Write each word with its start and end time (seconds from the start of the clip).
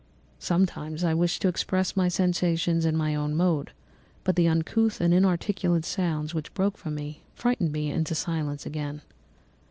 Sometimes 0.39 1.03
I 1.03 1.13
wished 1.13 1.43
to 1.43 1.47
express 1.47 1.95
my 1.95 2.07
sensations 2.07 2.85
in 2.87 2.97
my 2.97 3.13
own 3.13 3.35
mode, 3.35 3.69
but 4.23 4.35
the 4.35 4.47
uncouth 4.47 4.99
and 4.99 5.13
inarticulate 5.13 5.85
sounds 5.85 6.33
which 6.33 6.55
broke 6.55 6.75
from 6.75 6.95
me 6.95 7.21
frightened 7.35 7.71
me 7.71 7.91
into 7.91 8.15
silence 8.15 8.65
again. 8.65 9.03